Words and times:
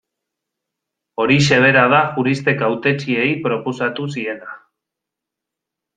Horixe 1.25 1.59
bera 1.65 1.83
da 1.93 1.99
juristek 2.17 2.65
hautetsiei 2.69 3.31
proposatu 3.47 4.11
ziena. 4.15 4.61